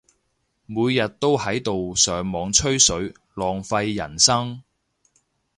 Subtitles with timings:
[0.65, 4.63] 每日都喺度上網吹水，浪費人生